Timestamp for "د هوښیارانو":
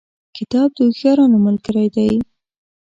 0.73-1.37